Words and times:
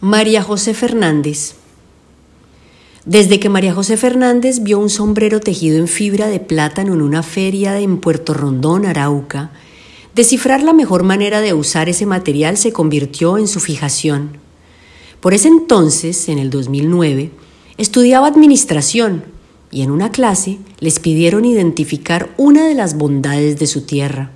María 0.00 0.44
José 0.44 0.74
Fernández. 0.74 1.56
Desde 3.04 3.40
que 3.40 3.48
María 3.48 3.74
José 3.74 3.96
Fernández 3.96 4.62
vio 4.62 4.78
un 4.78 4.90
sombrero 4.90 5.40
tejido 5.40 5.76
en 5.76 5.88
fibra 5.88 6.28
de 6.28 6.38
plátano 6.38 6.94
en 6.94 7.02
una 7.02 7.24
feria 7.24 7.80
en 7.80 7.98
Puerto 7.98 8.32
Rondón, 8.32 8.86
Arauca, 8.86 9.50
descifrar 10.14 10.62
la 10.62 10.72
mejor 10.72 11.02
manera 11.02 11.40
de 11.40 11.52
usar 11.52 11.88
ese 11.88 12.06
material 12.06 12.56
se 12.56 12.72
convirtió 12.72 13.38
en 13.38 13.48
su 13.48 13.58
fijación. 13.58 14.36
Por 15.18 15.34
ese 15.34 15.48
entonces, 15.48 16.28
en 16.28 16.38
el 16.38 16.50
2009, 16.50 17.32
estudiaba 17.76 18.28
administración 18.28 19.24
y 19.72 19.82
en 19.82 19.90
una 19.90 20.12
clase 20.12 20.58
les 20.78 21.00
pidieron 21.00 21.44
identificar 21.44 22.32
una 22.36 22.68
de 22.68 22.74
las 22.74 22.96
bondades 22.96 23.58
de 23.58 23.66
su 23.66 23.80
tierra. 23.80 24.30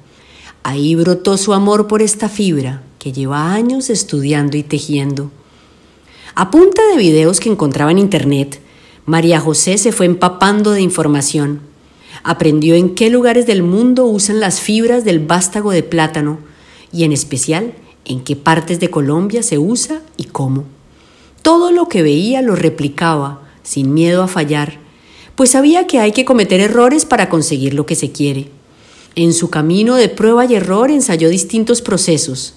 Ahí 0.64 0.96
brotó 0.96 1.36
su 1.36 1.52
amor 1.52 1.86
por 1.86 2.02
esta 2.02 2.28
fibra 2.28 2.82
que 2.98 3.12
lleva 3.12 3.54
años 3.54 3.90
estudiando 3.90 4.56
y 4.56 4.64
tejiendo. 4.64 5.30
A 6.34 6.50
punta 6.50 6.80
de 6.90 6.96
videos 6.96 7.40
que 7.40 7.50
encontraba 7.50 7.90
en 7.90 7.98
Internet, 7.98 8.58
María 9.04 9.38
José 9.38 9.76
se 9.76 9.92
fue 9.92 10.06
empapando 10.06 10.70
de 10.70 10.80
información. 10.80 11.60
Aprendió 12.24 12.74
en 12.74 12.94
qué 12.94 13.10
lugares 13.10 13.46
del 13.46 13.62
mundo 13.62 14.06
usan 14.06 14.40
las 14.40 14.58
fibras 14.58 15.04
del 15.04 15.18
vástago 15.18 15.72
de 15.72 15.82
plátano 15.82 16.38
y 16.90 17.04
en 17.04 17.12
especial 17.12 17.74
en 18.06 18.24
qué 18.24 18.34
partes 18.34 18.80
de 18.80 18.88
Colombia 18.88 19.42
se 19.42 19.58
usa 19.58 20.00
y 20.16 20.24
cómo. 20.24 20.64
Todo 21.42 21.70
lo 21.70 21.88
que 21.88 22.02
veía 22.02 22.40
lo 22.40 22.56
replicaba, 22.56 23.42
sin 23.62 23.92
miedo 23.92 24.22
a 24.22 24.28
fallar, 24.28 24.78
pues 25.36 25.50
sabía 25.50 25.86
que 25.86 25.98
hay 25.98 26.12
que 26.12 26.24
cometer 26.24 26.60
errores 26.60 27.04
para 27.04 27.28
conseguir 27.28 27.74
lo 27.74 27.84
que 27.84 27.94
se 27.94 28.10
quiere. 28.10 28.48
En 29.16 29.34
su 29.34 29.50
camino 29.50 29.96
de 29.96 30.08
prueba 30.08 30.46
y 30.46 30.54
error 30.54 30.90
ensayó 30.90 31.28
distintos 31.28 31.82
procesos, 31.82 32.54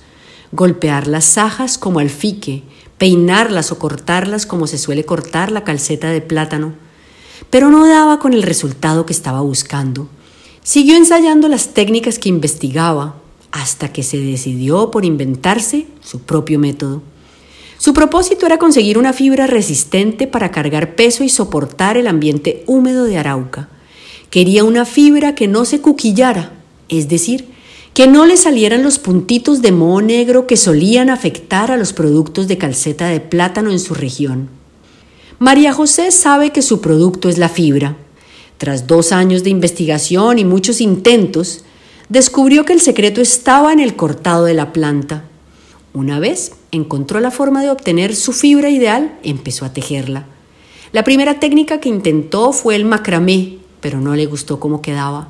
golpear 0.51 1.07
las 1.07 1.25
sajas 1.25 1.77
como 1.77 1.99
alfique, 1.99 2.63
peinarlas 2.97 3.71
o 3.71 3.79
cortarlas 3.79 4.45
como 4.45 4.67
se 4.67 4.77
suele 4.77 5.05
cortar 5.05 5.51
la 5.51 5.63
calceta 5.63 6.09
de 6.09 6.21
plátano, 6.21 6.73
pero 7.49 7.69
no 7.69 7.87
daba 7.87 8.19
con 8.19 8.33
el 8.33 8.43
resultado 8.43 9.05
que 9.05 9.13
estaba 9.13 9.41
buscando. 9.41 10.09
Siguió 10.63 10.95
ensayando 10.95 11.47
las 11.47 11.73
técnicas 11.73 12.17
que 12.17 12.29
investigaba 12.29 13.15
hasta 13.51 13.93
que 13.93 14.03
se 14.03 14.17
decidió 14.17 14.91
por 14.91 15.05
inventarse 15.05 15.87
su 16.01 16.21
propio 16.21 16.59
método. 16.59 17.01
Su 17.77 17.93
propósito 17.93 18.45
era 18.45 18.57
conseguir 18.57 18.97
una 18.97 19.13
fibra 19.13 19.47
resistente 19.47 20.27
para 20.27 20.51
cargar 20.51 20.95
peso 20.95 21.23
y 21.23 21.29
soportar 21.29 21.97
el 21.97 22.07
ambiente 22.07 22.63
húmedo 22.67 23.05
de 23.05 23.17
Arauca. 23.17 23.69
Quería 24.29 24.63
una 24.63 24.85
fibra 24.85 25.35
que 25.35 25.47
no 25.47 25.65
se 25.65 25.81
cuquillara, 25.81 26.53
es 26.89 27.07
decir, 27.09 27.54
que 27.95 28.07
no 28.07 28.25
le 28.25 28.35
salieran 28.35 28.83
los 28.83 28.99
puntitos 28.99 29.61
de 29.61 29.71
moho 29.71 30.01
negro 30.01 30.47
que 30.47 30.57
solían 30.57 31.09
afectar 31.09 31.71
a 31.71 31.77
los 31.77 31.93
productos 31.93 32.49
de 32.49 32.57
calceta 32.57 33.07
de 33.07 33.21
plátano 33.21 33.71
en 33.71 33.79
su 33.79 33.93
región. 33.93 34.49
María 35.39 35.71
José 35.71 36.11
sabe 36.11 36.51
que 36.51 36.61
su 36.61 36.81
producto 36.81 37.29
es 37.29 37.37
la 37.37 37.47
fibra. 37.47 37.95
Tras 38.57 38.85
dos 38.85 39.13
años 39.13 39.45
de 39.45 39.49
investigación 39.49 40.39
y 40.39 40.43
muchos 40.43 40.81
intentos, 40.81 41.63
descubrió 42.09 42.65
que 42.65 42.73
el 42.73 42.81
secreto 42.81 43.21
estaba 43.21 43.71
en 43.71 43.79
el 43.79 43.95
cortado 43.95 44.43
de 44.43 44.55
la 44.55 44.73
planta. 44.73 45.23
Una 45.93 46.19
vez 46.19 46.51
encontró 46.73 47.21
la 47.21 47.31
forma 47.31 47.61
de 47.61 47.69
obtener 47.69 48.13
su 48.13 48.33
fibra 48.33 48.69
ideal, 48.69 49.17
empezó 49.23 49.63
a 49.63 49.71
tejerla. 49.71 50.25
La 50.91 51.05
primera 51.05 51.39
técnica 51.39 51.79
que 51.79 51.87
intentó 51.87 52.51
fue 52.51 52.75
el 52.75 52.83
macramé, 52.83 53.59
pero 53.79 54.01
no 54.01 54.17
le 54.17 54.25
gustó 54.25 54.59
cómo 54.59 54.81
quedaba. 54.81 55.29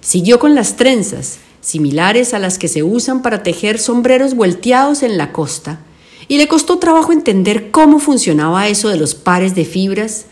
Siguió 0.00 0.38
con 0.38 0.54
las 0.54 0.76
trenzas, 0.76 1.40
similares 1.66 2.32
a 2.32 2.38
las 2.38 2.58
que 2.58 2.68
se 2.68 2.84
usan 2.84 3.22
para 3.22 3.42
tejer 3.42 3.80
sombreros 3.80 4.34
volteados 4.34 5.02
en 5.02 5.18
la 5.18 5.32
costa, 5.32 5.80
y 6.28 6.38
le 6.38 6.46
costó 6.46 6.78
trabajo 6.78 7.12
entender 7.12 7.72
cómo 7.72 7.98
funcionaba 7.98 8.68
eso 8.68 8.88
de 8.88 8.96
los 8.96 9.16
pares 9.16 9.56
de 9.56 9.64
fibras, 9.64 10.26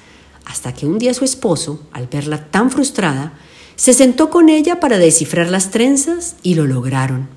hasta 0.44 0.72
que 0.72 0.86
un 0.86 1.00
día 1.00 1.12
su 1.12 1.24
esposo, 1.24 1.80
al 1.90 2.06
verla 2.06 2.50
tan 2.52 2.70
frustrada, 2.70 3.32
se 3.74 3.94
sentó 3.94 4.30
con 4.30 4.48
ella 4.48 4.78
para 4.78 4.98
descifrar 4.98 5.48
las 5.48 5.72
trenzas 5.72 6.36
y 6.44 6.54
lo 6.54 6.68
lograron. 6.68 7.28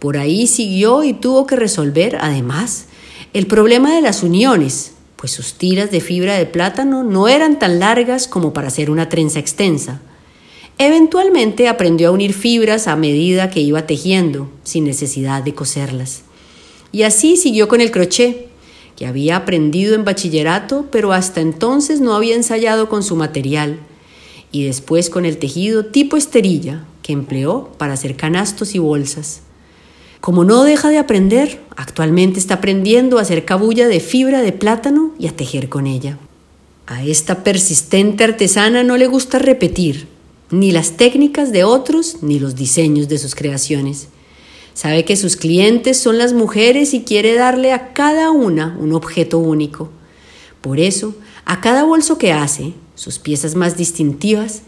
Por 0.00 0.16
ahí 0.16 0.48
siguió 0.48 1.04
y 1.04 1.12
tuvo 1.12 1.46
que 1.46 1.54
resolver, 1.54 2.18
además, 2.20 2.86
el 3.34 3.46
problema 3.46 3.94
de 3.94 4.00
las 4.00 4.24
uniones, 4.24 4.94
pues 5.14 5.30
sus 5.30 5.54
tiras 5.54 5.92
de 5.92 6.00
fibra 6.00 6.34
de 6.34 6.46
plátano 6.46 7.04
no 7.04 7.28
eran 7.28 7.60
tan 7.60 7.78
largas 7.78 8.26
como 8.26 8.52
para 8.52 8.66
hacer 8.66 8.90
una 8.90 9.08
trenza 9.08 9.38
extensa. 9.38 10.00
Eventualmente 10.80 11.66
aprendió 11.66 12.08
a 12.08 12.12
unir 12.12 12.32
fibras 12.32 12.86
a 12.86 12.94
medida 12.94 13.50
que 13.50 13.60
iba 13.60 13.86
tejiendo, 13.86 14.48
sin 14.62 14.84
necesidad 14.84 15.42
de 15.42 15.52
coserlas. 15.52 16.22
Y 16.92 17.02
así 17.02 17.36
siguió 17.36 17.66
con 17.66 17.80
el 17.80 17.90
crochet, 17.90 18.46
que 18.94 19.06
había 19.06 19.36
aprendido 19.36 19.96
en 19.96 20.04
bachillerato, 20.04 20.86
pero 20.92 21.12
hasta 21.12 21.40
entonces 21.40 22.00
no 22.00 22.14
había 22.14 22.36
ensayado 22.36 22.88
con 22.88 23.02
su 23.02 23.16
material, 23.16 23.80
y 24.52 24.64
después 24.64 25.10
con 25.10 25.24
el 25.24 25.38
tejido 25.38 25.86
tipo 25.86 26.16
esterilla, 26.16 26.84
que 27.02 27.12
empleó 27.12 27.70
para 27.76 27.94
hacer 27.94 28.14
canastos 28.14 28.76
y 28.76 28.78
bolsas. 28.78 29.40
Como 30.20 30.44
no 30.44 30.62
deja 30.62 30.90
de 30.90 30.98
aprender, 30.98 31.60
actualmente 31.76 32.38
está 32.38 32.54
aprendiendo 32.54 33.18
a 33.18 33.22
hacer 33.22 33.44
cabulla 33.44 33.88
de 33.88 33.98
fibra 33.98 34.42
de 34.42 34.52
plátano 34.52 35.12
y 35.18 35.26
a 35.26 35.36
tejer 35.36 35.68
con 35.68 35.88
ella. 35.88 36.18
A 36.86 37.04
esta 37.04 37.42
persistente 37.42 38.24
artesana 38.24 38.84
no 38.84 38.96
le 38.96 39.06
gusta 39.08 39.38
repetir, 39.38 40.06
ni 40.50 40.72
las 40.72 40.96
técnicas 40.96 41.52
de 41.52 41.64
otros 41.64 42.18
ni 42.22 42.38
los 42.38 42.56
diseños 42.56 43.08
de 43.08 43.18
sus 43.18 43.34
creaciones. 43.34 44.08
Sabe 44.74 45.04
que 45.04 45.16
sus 45.16 45.36
clientes 45.36 45.98
son 45.98 46.18
las 46.18 46.32
mujeres 46.32 46.94
y 46.94 47.02
quiere 47.02 47.34
darle 47.34 47.72
a 47.72 47.92
cada 47.92 48.30
una 48.30 48.76
un 48.78 48.92
objeto 48.92 49.38
único. 49.38 49.90
Por 50.60 50.78
eso, 50.78 51.14
a 51.44 51.60
cada 51.60 51.82
bolso 51.82 52.18
que 52.18 52.32
hace, 52.32 52.74
sus 52.94 53.18
piezas 53.18 53.54
más 53.54 53.76
distintivas, 53.76 54.62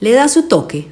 le 0.00 0.12
da 0.12 0.28
su 0.28 0.48
toque. 0.48 0.88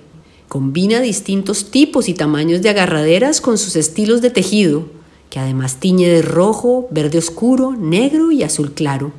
Combina 0.48 1.00
distintos 1.00 1.70
tipos 1.70 2.08
y 2.08 2.14
tamaños 2.14 2.62
de 2.62 2.70
agarraderas 2.70 3.40
con 3.40 3.58
sus 3.58 3.76
estilos 3.76 4.20
de 4.20 4.30
tejido, 4.30 4.86
que 5.30 5.38
además 5.38 5.76
tiñe 5.80 6.08
de 6.08 6.22
rojo, 6.22 6.88
verde 6.90 7.18
oscuro, 7.18 7.72
negro 7.72 8.32
y 8.32 8.42
azul 8.42 8.72
claro. 8.72 9.12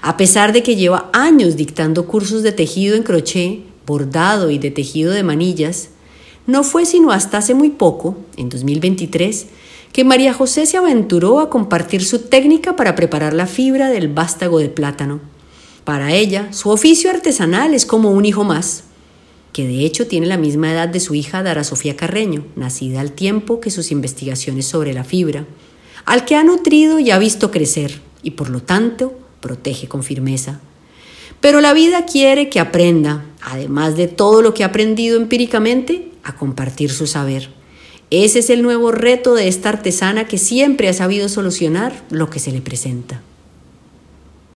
A 0.00 0.16
pesar 0.16 0.52
de 0.52 0.62
que 0.62 0.76
lleva 0.76 1.10
años 1.12 1.56
dictando 1.56 2.06
cursos 2.06 2.42
de 2.42 2.52
tejido 2.52 2.96
en 2.96 3.02
crochet, 3.02 3.71
bordado 3.86 4.50
y 4.50 4.58
de 4.58 4.70
tejido 4.70 5.12
de 5.12 5.22
manillas, 5.22 5.90
no 6.46 6.64
fue 6.64 6.86
sino 6.86 7.12
hasta 7.12 7.38
hace 7.38 7.54
muy 7.54 7.70
poco, 7.70 8.16
en 8.36 8.48
2023, 8.48 9.46
que 9.92 10.04
María 10.04 10.32
José 10.32 10.66
se 10.66 10.76
aventuró 10.76 11.40
a 11.40 11.50
compartir 11.50 12.04
su 12.04 12.20
técnica 12.20 12.76
para 12.76 12.94
preparar 12.94 13.34
la 13.34 13.46
fibra 13.46 13.90
del 13.90 14.08
vástago 14.08 14.58
de 14.58 14.68
plátano. 14.68 15.20
Para 15.84 16.12
ella, 16.12 16.52
su 16.52 16.70
oficio 16.70 17.10
artesanal 17.10 17.74
es 17.74 17.86
como 17.86 18.10
un 18.10 18.24
hijo 18.24 18.44
más, 18.44 18.84
que 19.52 19.66
de 19.66 19.84
hecho 19.84 20.06
tiene 20.06 20.26
la 20.26 20.38
misma 20.38 20.72
edad 20.72 20.88
de 20.88 21.00
su 21.00 21.14
hija 21.14 21.42
Dara 21.42 21.62
Sofía 21.62 21.96
Carreño, 21.96 22.44
nacida 22.56 23.00
al 23.00 23.12
tiempo 23.12 23.60
que 23.60 23.70
sus 23.70 23.90
investigaciones 23.90 24.66
sobre 24.66 24.94
la 24.94 25.04
fibra, 25.04 25.44
al 26.04 26.24
que 26.24 26.36
ha 26.36 26.42
nutrido 26.42 26.98
y 26.98 27.10
ha 27.10 27.18
visto 27.18 27.50
crecer, 27.50 28.00
y 28.22 28.32
por 28.32 28.48
lo 28.48 28.62
tanto 28.62 29.12
protege 29.40 29.88
con 29.88 30.02
firmeza. 30.02 30.60
Pero 31.40 31.60
la 31.60 31.72
vida 31.72 32.04
quiere 32.04 32.48
que 32.48 32.60
aprenda, 32.60 33.24
además 33.42 33.96
de 33.96 34.08
todo 34.08 34.42
lo 34.42 34.54
que 34.54 34.64
ha 34.64 34.68
aprendido 34.68 35.16
empíricamente, 35.16 36.08
a 36.24 36.36
compartir 36.36 36.90
su 36.90 37.06
saber. 37.06 37.50
Ese 38.10 38.40
es 38.40 38.50
el 38.50 38.62
nuevo 38.62 38.92
reto 38.92 39.34
de 39.34 39.48
esta 39.48 39.70
artesana 39.70 40.26
que 40.26 40.38
siempre 40.38 40.88
ha 40.88 40.92
sabido 40.92 41.28
solucionar 41.28 42.04
lo 42.10 42.28
que 42.28 42.38
se 42.38 42.52
le 42.52 42.60
presenta. 42.60 43.22